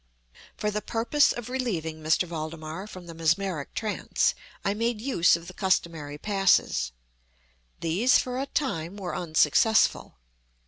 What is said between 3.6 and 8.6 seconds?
trance, I made use of the customary passes. These, for a